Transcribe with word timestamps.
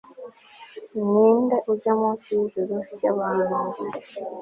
Ninde 1.09 1.57
ujya 1.71 1.93
munsi 1.99 2.25
yijuru 2.37 2.75
ryabahanuzi 2.93 3.87